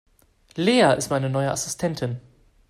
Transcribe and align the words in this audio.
Lea 0.57 0.95
ist 0.97 1.11
meine 1.11 1.29
neue 1.29 1.51
Assistentin. 1.51 2.19